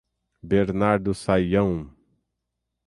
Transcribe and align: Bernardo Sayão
Bernardo 0.41 1.13
Sayão 1.13 1.93